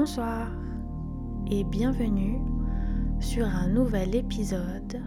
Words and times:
Bonsoir 0.00 0.46
et 1.50 1.64
bienvenue 1.64 2.38
sur 3.18 3.44
un 3.44 3.66
nouvel 3.66 4.14
épisode 4.14 5.02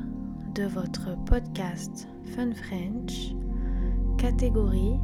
de 0.53 0.63
votre 0.65 1.15
podcast 1.23 2.09
Fun 2.35 2.51
French, 2.51 3.33
catégorie 4.17 4.99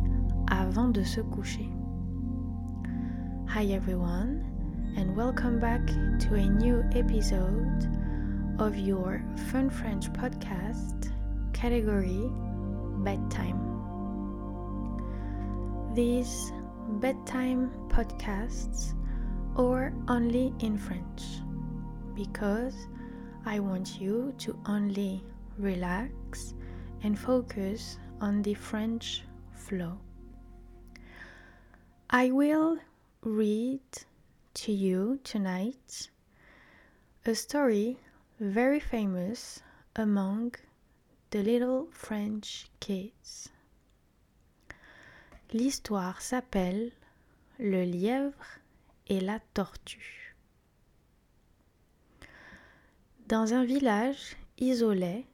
avant 0.52 0.90
de 0.90 1.04
se 1.04 1.22
coucher. 1.22 1.70
Hi 3.48 3.72
everyone 3.72 4.44
and 4.98 5.16
welcome 5.16 5.58
back 5.58 5.88
to 6.20 6.36
a 6.36 6.46
new 6.46 6.84
episode 6.94 7.90
of 8.60 8.76
your 8.76 9.22
Fun 9.50 9.70
French 9.70 10.12
podcast 10.12 11.14
category 11.54 12.30
bedtime. 13.06 13.62
These 15.96 16.52
bedtime 17.00 17.72
podcasts 17.88 18.97
are 19.58 19.92
only 20.08 20.54
in 20.60 20.78
French 20.78 21.42
because 22.14 22.76
I 23.44 23.60
want 23.60 24.00
you 24.00 24.34
to 24.38 24.56
only 24.68 25.24
relax 25.58 26.54
and 27.02 27.18
focus 27.18 27.98
on 28.22 28.44
the 28.44 28.54
French 28.54 29.24
flow. 29.54 29.98
I 32.10 32.30
will 32.30 32.78
read 33.22 33.82
to 34.54 34.72
you 34.72 35.20
tonight 35.24 36.10
a 37.26 37.34
story 37.34 37.98
very 38.40 38.80
famous 38.80 39.60
among 39.96 40.54
the 41.32 41.42
little 41.42 41.88
French 41.92 42.70
kids. 42.80 43.50
L'histoire 45.52 46.22
s'appelle 46.22 46.92
Le 47.58 47.86
lièvre 47.86 48.57
et 49.08 49.20
la 49.20 49.40
tortue. 49.54 50.36
Dans 53.28 53.54
un 53.54 53.66
village 53.66 54.38
isolé 54.58 55.26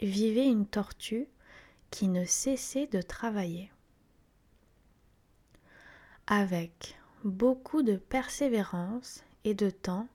vivait 0.00 0.46
une 0.46 0.66
tortue 0.66 1.28
qui 1.90 2.08
ne 2.08 2.24
cessait 2.24 2.86
de 2.86 3.00
travailler. 3.00 3.70
Avec 6.26 6.96
beaucoup 7.24 7.82
de 7.82 7.96
persévérance 7.96 9.24
et 9.44 9.54
de 9.54 9.70
temps, 9.70 10.08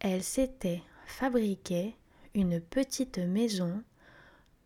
elle 0.00 0.22
s'était 0.22 0.82
fabriquée 1.06 1.96
une 2.34 2.60
petite 2.60 3.18
maison 3.18 3.82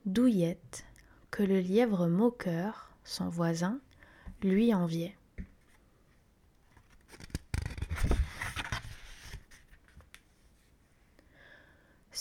douillette 0.06 0.84
que 1.30 1.42
le 1.42 1.60
lièvre 1.60 2.06
moqueur, 2.06 2.90
son 3.04 3.28
voisin, 3.28 3.80
lui 4.42 4.74
enviait. 4.74 5.16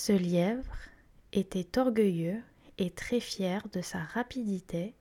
Ce 0.06 0.12
lièvre 0.12 0.76
était 1.32 1.80
orgueilleux 1.80 2.44
et 2.78 2.92
très 2.92 3.22
fier 3.22 3.66
de 3.70 3.80
sa 3.80 4.00
rapidité 4.00 4.96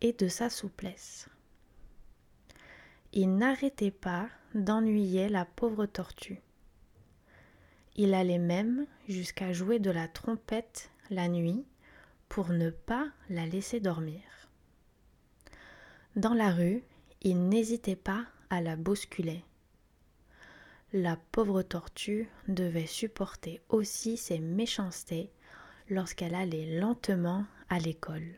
et 0.00 0.12
de 0.12 0.26
sa 0.26 0.50
souplesse. 0.50 1.28
Il 3.12 3.36
n'arrêtait 3.36 3.92
pas 3.92 4.28
d'ennuyer 4.56 5.28
la 5.28 5.44
pauvre 5.44 5.86
tortue. 5.86 6.40
Il 7.94 8.12
allait 8.12 8.40
même 8.40 8.88
jusqu'à 9.08 9.52
jouer 9.52 9.78
de 9.78 9.92
la 9.92 10.08
trompette 10.08 10.90
la 11.10 11.28
nuit 11.28 11.64
pour 12.28 12.48
ne 12.48 12.70
pas 12.70 13.06
la 13.30 13.46
laisser 13.46 13.78
dormir. 13.78 14.20
Dans 16.16 16.34
la 16.34 16.50
rue, 16.50 16.82
il 17.22 17.48
n'hésitait 17.48 17.94
pas 17.94 18.26
à 18.50 18.60
la 18.60 18.74
bousculer. 18.74 19.44
La 20.96 21.16
pauvre 21.32 21.62
tortue 21.62 22.28
devait 22.46 22.86
supporter 22.86 23.60
aussi 23.68 24.16
ses 24.16 24.38
méchancetés 24.38 25.32
lorsqu'elle 25.90 26.36
allait 26.36 26.78
lentement 26.78 27.46
à 27.68 27.80
l'école. 27.80 28.36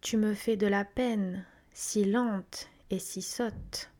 Tu 0.00 0.16
me 0.16 0.32
fais 0.32 0.56
de 0.56 0.66
la 0.66 0.86
peine, 0.86 1.44
si 1.74 2.06
lente 2.06 2.70
et 2.88 2.98
si 2.98 3.20
sotte, 3.20 3.90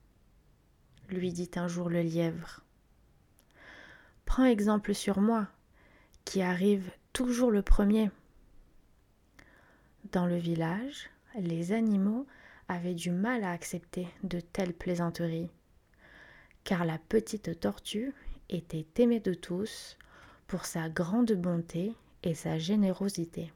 lui 1.11 1.35
dit 1.35 1.51
un 1.57 1.69
jour 1.69 1.91
le 1.91 2.01
lièvre. 2.01 2.63
Prends 4.25 4.47
exemple 4.47 4.95
sur 4.95 5.21
moi, 5.21 5.49
qui 6.25 6.41
arrive 6.41 6.91
toujours 7.13 7.51
le 7.51 7.61
premier. 7.61 8.11
Dans 10.13 10.25
le 10.25 10.39
village, 10.39 11.11
les 11.39 11.73
animaux 11.73 12.27
avaient 12.71 12.95
du 12.95 13.11
mal 13.11 13.43
à 13.43 13.51
accepter 13.51 14.07
de 14.23 14.39
telles 14.39 14.73
plaisanteries, 14.73 15.51
car 16.63 16.85
la 16.85 16.99
petite 16.99 17.59
tortue 17.59 18.15
était 18.49 18.87
aimée 18.99 19.19
de 19.19 19.35
tous 19.35 19.99
pour 20.47 20.65
sa 20.65 20.89
grande 20.89 21.33
bonté 21.33 21.95
et 22.23 22.35
sa 22.35 22.59
générosité. 22.59 23.53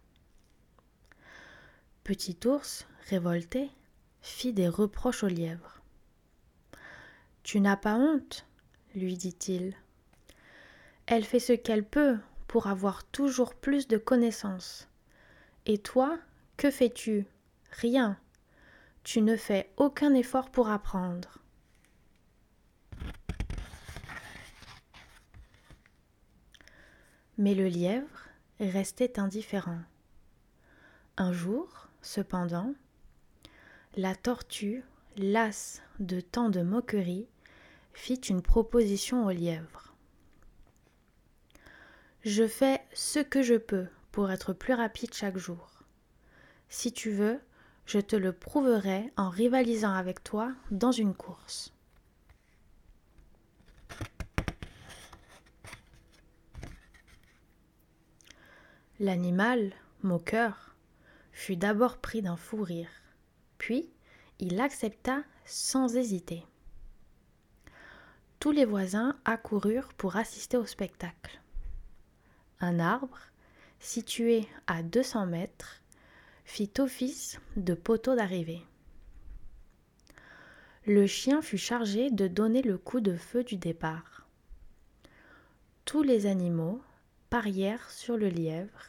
Petit 2.02 2.36
ours, 2.44 2.86
révolté, 3.08 3.70
fit 4.20 4.52
des 4.52 4.68
reproches 4.68 5.22
au 5.22 5.28
lièvre. 5.28 5.80
Tu 7.44 7.60
n'as 7.60 7.76
pas 7.76 7.96
honte 7.96 8.46
lui 8.96 9.16
dit-il. 9.16 9.74
Elle 11.06 11.24
fait 11.24 11.40
ce 11.40 11.52
qu'elle 11.52 11.84
peut 11.84 12.18
pour 12.48 12.66
avoir 12.68 13.04
toujours 13.04 13.54
plus 13.54 13.88
de 13.88 13.96
connaissances. 13.96 14.88
Et 15.66 15.78
toi, 15.78 16.18
que 16.56 16.70
fais-tu? 16.70 17.26
Rien. 17.70 18.16
Tu 19.04 19.20
ne 19.20 19.36
fais 19.36 19.70
aucun 19.76 20.14
effort 20.14 20.50
pour 20.50 20.70
apprendre. 20.70 21.38
Mais 27.36 27.54
le 27.54 27.68
lièvre 27.68 28.28
restait 28.60 29.20
indifférent. 29.20 29.80
Un 31.18 31.32
jour, 31.32 31.88
cependant, 32.00 32.74
la 33.96 34.14
tortue, 34.14 34.82
lasse 35.16 35.82
de 36.00 36.20
tant 36.20 36.48
de 36.48 36.62
moqueries, 36.62 37.28
fit 37.92 38.14
une 38.14 38.42
proposition 38.42 39.26
au 39.26 39.30
lièvre. 39.30 39.94
Je 42.22 42.48
fais 42.48 42.80
ce 42.94 43.18
que 43.18 43.42
je 43.42 43.54
peux 43.54 43.86
pour 44.12 44.30
être 44.30 44.54
plus 44.54 44.72
rapide 44.72 45.12
chaque 45.12 45.36
jour. 45.36 45.84
Si 46.68 46.90
tu 46.90 47.10
veux, 47.10 47.38
je 47.86 47.98
te 47.98 48.16
le 48.16 48.32
prouverai 48.32 49.12
en 49.16 49.28
rivalisant 49.28 49.92
avec 49.92 50.24
toi 50.24 50.52
dans 50.70 50.92
une 50.92 51.14
course. 51.14 51.72
L'animal, 59.00 59.72
moqueur, 60.02 60.74
fut 61.32 61.56
d'abord 61.56 61.98
pris 61.98 62.22
d'un 62.22 62.36
fou 62.36 62.62
rire, 62.62 62.90
puis 63.58 63.90
il 64.38 64.60
accepta 64.60 65.22
sans 65.44 65.96
hésiter. 65.96 66.44
Tous 68.38 68.52
les 68.52 68.64
voisins 68.64 69.18
accoururent 69.24 69.92
pour 69.94 70.16
assister 70.16 70.56
au 70.56 70.66
spectacle. 70.66 71.40
Un 72.60 72.78
arbre, 72.78 73.18
situé 73.80 74.46
à 74.66 74.82
200 74.82 75.26
mètres, 75.26 75.82
fit 76.44 76.70
office 76.78 77.40
de 77.56 77.74
poteau 77.74 78.14
d'arrivée. 78.14 78.62
Le 80.86 81.06
chien 81.06 81.40
fut 81.40 81.58
chargé 81.58 82.10
de 82.10 82.28
donner 82.28 82.62
le 82.62 82.76
coup 82.76 83.00
de 83.00 83.16
feu 83.16 83.42
du 83.42 83.56
départ. 83.56 84.26
Tous 85.84 86.02
les 86.02 86.26
animaux 86.26 86.82
parièrent 87.30 87.90
sur 87.90 88.16
le 88.16 88.28
lièvre 88.28 88.82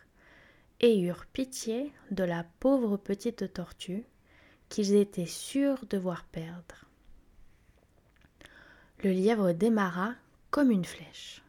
et 0.82 1.00
eurent 1.00 1.26
pitié 1.26 1.92
de 2.12 2.24
la 2.24 2.44
pauvre 2.60 2.98
petite 2.98 3.54
tortue 3.54 4.04
qu'ils 4.70 4.94
étaient 4.94 5.26
sûrs 5.26 5.86
de 5.90 5.98
voir 5.98 6.26
perdre. 6.26 6.86
Le 9.04 9.12
lièvre 9.12 9.54
démarra 9.54 10.14
comme 10.52 10.72
une 10.72 10.86
flèche. 10.86 11.45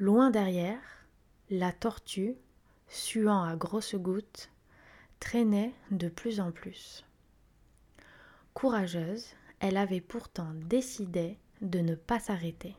Loin 0.00 0.30
derrière, 0.30 0.80
la 1.50 1.72
tortue, 1.72 2.34
suant 2.88 3.42
à 3.42 3.54
grosses 3.54 3.96
gouttes, 3.96 4.50
traînait 5.18 5.74
de 5.90 6.08
plus 6.08 6.40
en 6.40 6.52
plus. 6.52 7.04
Courageuse, 8.54 9.26
elle 9.58 9.76
avait 9.76 10.00
pourtant 10.00 10.54
décidé 10.54 11.36
de 11.60 11.80
ne 11.80 11.94
pas 11.94 12.18
s'arrêter. 12.18 12.74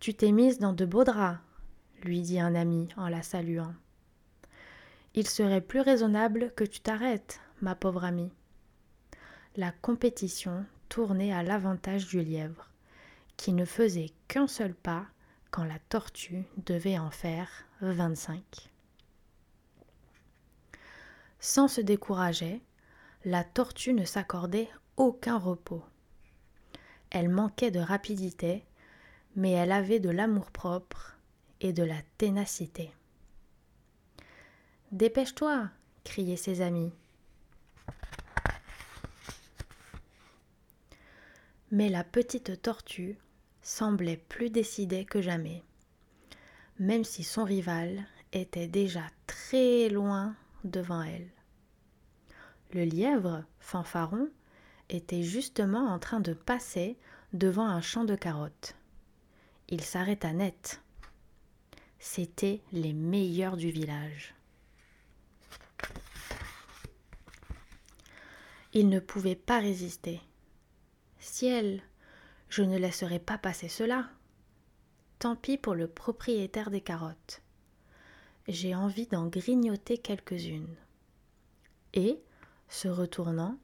Tu 0.00 0.12
t'es 0.12 0.32
mise 0.32 0.58
dans 0.58 0.74
de 0.74 0.84
beaux 0.84 1.04
draps, 1.04 1.40
lui 2.02 2.20
dit 2.20 2.38
un 2.38 2.54
ami 2.54 2.90
en 2.98 3.08
la 3.08 3.22
saluant. 3.22 3.72
Il 5.14 5.26
serait 5.26 5.62
plus 5.62 5.80
raisonnable 5.80 6.52
que 6.54 6.64
tu 6.64 6.80
t'arrêtes, 6.80 7.40
ma 7.62 7.74
pauvre 7.74 8.04
amie. 8.04 8.32
La 9.56 9.72
compétition 9.72 10.66
tournait 10.90 11.32
à 11.32 11.42
l'avantage 11.42 12.06
du 12.06 12.20
lièvre 12.20 12.70
qui 13.40 13.54
ne 13.54 13.64
faisait 13.64 14.10
qu'un 14.28 14.46
seul 14.46 14.74
pas 14.74 15.06
quand 15.50 15.64
la 15.64 15.78
tortue 15.88 16.44
devait 16.58 16.98
en 16.98 17.10
faire 17.10 17.48
vingt-cinq. 17.80 18.68
Sans 21.38 21.66
se 21.66 21.80
décourager, 21.80 22.60
la 23.24 23.42
tortue 23.42 23.94
ne 23.94 24.04
s'accordait 24.04 24.68
aucun 24.98 25.38
repos. 25.38 25.82
Elle 27.08 27.30
manquait 27.30 27.70
de 27.70 27.80
rapidité, 27.80 28.62
mais 29.36 29.52
elle 29.52 29.72
avait 29.72 30.00
de 30.00 30.10
l'amour-propre 30.10 31.16
et 31.62 31.72
de 31.72 31.82
la 31.82 32.02
ténacité. 32.18 32.92
Dépêche-toi, 34.92 35.70
criaient 36.04 36.36
ses 36.36 36.60
amis. 36.60 36.92
Mais 41.70 41.88
la 41.88 42.04
petite 42.04 42.60
tortue 42.60 43.16
semblait 43.62 44.16
plus 44.16 44.50
décidée 44.50 45.04
que 45.04 45.20
jamais, 45.20 45.62
même 46.78 47.04
si 47.04 47.22
son 47.24 47.44
rival 47.44 48.06
était 48.32 48.68
déjà 48.68 49.04
très 49.26 49.88
loin 49.88 50.34
devant 50.64 51.02
elle. 51.02 51.28
Le 52.72 52.84
lièvre, 52.84 53.44
fanfaron, 53.58 54.30
était 54.88 55.22
justement 55.22 55.88
en 55.88 55.98
train 55.98 56.20
de 56.20 56.32
passer 56.32 56.96
devant 57.32 57.66
un 57.66 57.80
champ 57.80 58.04
de 58.04 58.16
carottes. 58.16 58.76
Il 59.68 59.82
s'arrêta 59.82 60.32
net. 60.32 60.80
C'étaient 61.98 62.60
les 62.72 62.92
meilleurs 62.92 63.56
du 63.56 63.70
village. 63.70 64.34
Il 68.72 68.88
ne 68.88 69.00
pouvait 69.00 69.36
pas 69.36 69.58
résister. 69.58 70.20
Ciel, 71.18 71.82
je 72.50 72.62
ne 72.62 72.76
laisserai 72.76 73.20
pas 73.20 73.38
passer 73.38 73.68
cela. 73.68 74.10
Tant 75.20 75.36
pis 75.36 75.56
pour 75.56 75.74
le 75.74 75.86
propriétaire 75.86 76.70
des 76.70 76.80
carottes. 76.80 77.42
J'ai 78.48 78.74
envie 78.74 79.06
d'en 79.06 79.28
grignoter 79.28 79.98
quelques-unes. 79.98 80.76
Et, 81.94 82.20
se 82.68 82.88
retournant, 82.88 83.56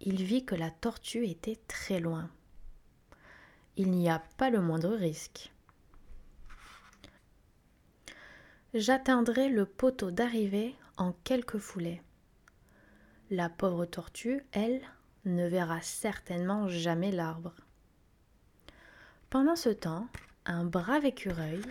il 0.00 0.22
vit 0.22 0.44
que 0.44 0.54
la 0.54 0.70
tortue 0.70 1.26
était 1.26 1.58
très 1.68 2.00
loin. 2.00 2.30
Il 3.76 3.90
n'y 3.92 4.10
a 4.10 4.22
pas 4.36 4.50
le 4.50 4.60
moindre 4.60 4.94
risque. 4.94 5.50
J'atteindrai 8.74 9.48
le 9.48 9.64
poteau 9.64 10.10
d'arrivée 10.10 10.74
en 10.98 11.12
quelques 11.24 11.58
foulées. 11.58 12.02
La 13.30 13.48
pauvre 13.48 13.86
tortue, 13.86 14.44
elle, 14.52 14.82
ne 15.24 15.46
verra 15.46 15.80
certainement 15.80 16.68
jamais 16.68 17.12
l'arbre. 17.12 17.54
Pendant 19.30 19.56
ce 19.56 19.68
temps, 19.68 20.08
un 20.46 20.64
brave 20.64 21.04
écureuil 21.04 21.62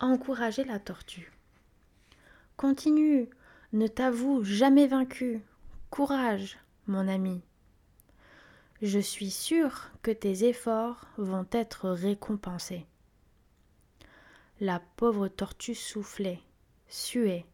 encourageait 0.00 0.64
la 0.64 0.78
tortue. 0.78 1.32
Continue, 2.56 3.28
ne 3.72 3.86
t'avoue 3.86 4.44
jamais 4.44 4.86
vaincu. 4.86 5.42
Courage, 5.90 6.58
mon 6.86 7.08
ami. 7.08 7.42
Je 8.82 8.98
suis 8.98 9.30
sûr 9.30 9.90
que 10.02 10.10
tes 10.10 10.44
efforts 10.44 11.06
vont 11.16 11.46
être 11.52 11.90
récompensés. 11.90 12.86
La 14.60 14.80
pauvre 14.96 15.28
tortue 15.28 15.74
soufflait, 15.74 16.40
suait. 16.88 17.46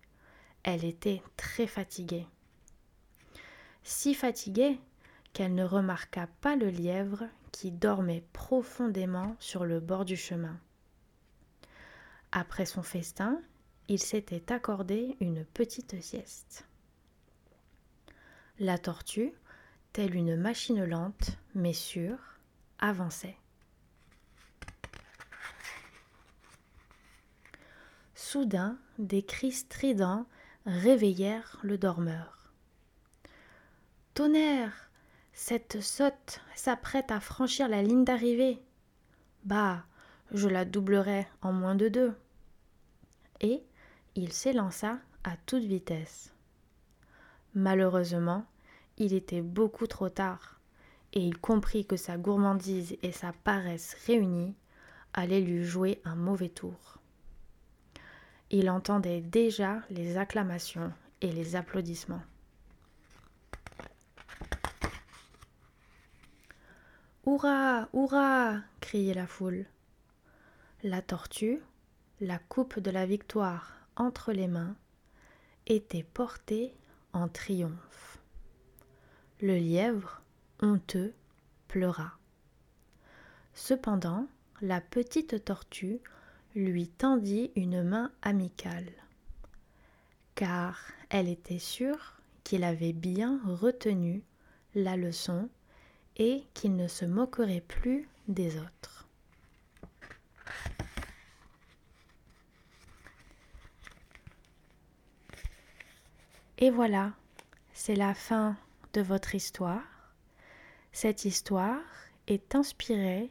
Elle 0.63 0.85
était 0.85 1.23
très 1.37 1.67
fatiguée 1.67 2.27
si 3.83 4.15
fatiguée 4.15 4.79
qu'elle 5.33 5.55
ne 5.55 5.65
remarqua 5.65 6.29
pas 6.41 6.57
le 6.57 6.69
lièvre 6.69 7.25
qui 7.53 7.73
dormait 7.73 8.25
profondément 8.33 9.37
sur 9.39 9.65
le 9.65 9.81
bord 9.81 10.05
du 10.05 10.17
chemin. 10.17 10.59
Après 12.33 12.67
son 12.67 12.83
festin, 12.83 13.41
il 13.89 14.01
s'était 14.01 14.53
accordé 14.53 15.17
une 15.21 15.45
petite 15.45 16.01
sieste. 16.01 16.67
La 18.59 18.79
tortue, 18.79 19.33
telle 19.93 20.15
une 20.15 20.37
machine 20.37 20.85
lente 20.85 21.39
mais 21.55 21.73
sûre, 21.73 22.19
avançait. 22.79 23.37
Soudain, 28.15 28.79
des 28.99 29.25
cris 29.25 29.53
stridents 29.53 30.27
réveillèrent 30.67 31.59
le 31.63 31.79
dormeur. 31.79 32.53
Tonnerre 34.15 34.90
Cette 35.43 35.81
sotte 35.81 36.43
s'apprête 36.55 37.11
à 37.11 37.19
franchir 37.19 37.67
la 37.67 37.83
ligne 37.83 38.05
d'arrivée. 38.05 38.61
Bah, 39.45 39.85
je 40.33 40.47
la 40.47 40.67
doublerai 40.67 41.27
en 41.41 41.51
moins 41.51 41.75
de 41.75 41.89
deux. 41.89 42.13
Et 43.41 43.63
il 44.17 44.35
s'élança 44.35 44.99
à 45.25 45.39
toute 45.47 45.63
vitesse. 45.63 46.35
Malheureusement, 47.55 48.45
il 48.99 49.15
était 49.15 49.41
beaucoup 49.41 49.87
trop 49.87 50.11
tard, 50.11 50.61
et 51.15 51.21
il 51.21 51.39
comprit 51.39 51.87
que 51.87 51.97
sa 51.97 52.19
gourmandise 52.19 52.99
et 53.03 53.11
sa 53.11 53.33
paresse 53.33 53.97
réunies 54.07 54.55
allaient 55.15 55.41
lui 55.41 55.65
jouer 55.65 56.03
un 56.05 56.17
mauvais 56.17 56.51
tour. 56.51 56.99
Il 58.51 58.69
entendait 58.69 59.23
déjà 59.23 59.79
les 59.89 60.19
acclamations 60.19 60.93
et 61.23 61.33
les 61.33 61.57
applaudissements. 61.57 62.23
Hurrah 67.27 67.87
Hurrah 67.93 68.61
criait 68.81 69.13
la 69.13 69.27
foule. 69.27 69.67
La 70.83 71.03
tortue, 71.03 71.61
la 72.23 72.39
coupe 72.39 72.81
de 72.81 72.91
la 72.91 73.05
victoire 73.05 73.75
entre 73.97 74.33
les 74.33 74.49
mains, 74.49 74.75
était 75.67 76.03
portée 76.03 76.75
en 77.13 77.29
triomphe. 77.29 78.19
Le 79.43 79.55
lièvre, 79.57 80.23
honteux, 80.63 81.13
pleura. 81.69 82.17
Cependant, 83.53 84.27
la 84.63 84.81
petite 84.81 85.45
tortue 85.45 86.01
lui 86.55 86.89
tendit 86.89 87.53
une 87.55 87.83
main 87.83 88.11
amicale, 88.23 88.91
car 90.35 90.81
elle 91.11 91.29
était 91.29 91.59
sûre 91.59 92.15
qu'il 92.45 92.65
avait 92.65 92.95
bien 92.95 93.43
retenu 93.45 94.23
la 94.75 94.97
leçon 94.97 95.51
et 96.17 96.45
qu'il 96.55 96.77
ne 96.77 96.89
se 96.89 97.05
moquerait 97.05 97.65
plus 97.67 98.09
des 98.29 98.59
autres. 98.59 99.09
Et 106.59 106.71
voilà, 106.71 107.13
c'est 107.73 107.95
la 107.95 108.13
fin 108.13 108.57
de 108.93 109.01
votre 109.01 109.35
histoire. 109.35 110.13
Cette 110.93 111.25
histoire 111.25 111.81
est 112.27 112.55
inspirée 112.55 113.31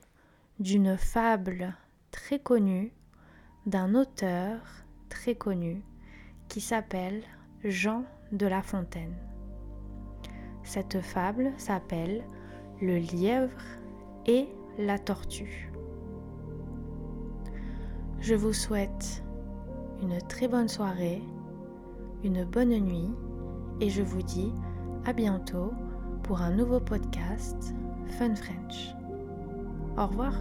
d'une 0.59 0.97
fable 0.97 1.75
très 2.11 2.39
connue 2.39 2.91
d'un 3.65 3.93
auteur 3.93 4.57
très 5.09 5.35
connu 5.35 5.83
qui 6.47 6.59
s'appelle 6.59 7.21
Jean 7.63 8.03
de 8.31 8.47
La 8.47 8.63
Fontaine. 8.63 9.15
Cette 10.63 11.01
fable 11.01 11.51
s'appelle 11.57 12.23
le 12.81 12.97
lièvre 12.97 13.61
et 14.25 14.47
la 14.77 14.97
tortue. 14.97 15.71
Je 18.21 18.35
vous 18.35 18.53
souhaite 18.53 19.23
une 20.01 20.17
très 20.27 20.47
bonne 20.47 20.67
soirée, 20.67 21.21
une 22.23 22.45
bonne 22.45 22.77
nuit 22.77 23.09
et 23.81 23.89
je 23.89 24.01
vous 24.01 24.21
dis 24.21 24.51
à 25.05 25.13
bientôt 25.13 25.71
pour 26.23 26.41
un 26.41 26.51
nouveau 26.51 26.79
podcast 26.79 27.73
Fun 28.17 28.35
French. 28.35 28.93
Au 29.97 30.07
revoir. 30.07 30.33